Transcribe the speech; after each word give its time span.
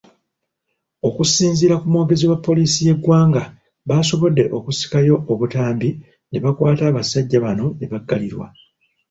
Okusinziira 1.07 1.75
kumwogezi 1.81 2.25
wa 2.31 2.37
poliisi 2.45 2.79
y'eggwanga, 2.87 3.43
baasobodde 3.87 4.43
okusikayo 4.57 5.15
obutambi 5.31 5.89
ne 6.29 6.37
bakwata 6.43 6.83
abasajja 6.87 7.37
bano 7.45 7.65
ne 7.77 7.85
baggalirwa. 7.91 8.45